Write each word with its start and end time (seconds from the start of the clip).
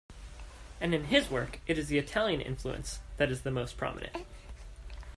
And 0.79 0.95
in 0.95 1.03
his 1.03 1.29
work, 1.29 1.59
it 1.67 1.77
is 1.77 1.87
the 1.87 1.99
Italian 1.99 2.41
influence, 2.41 3.01
that 3.17 3.29
is 3.29 3.41
the 3.43 3.51
most 3.51 3.77
prominent. 3.77 4.25